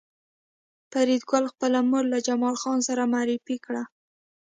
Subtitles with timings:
[0.91, 3.83] فریدګل خپله مور له جمال خان سره معرفي کړه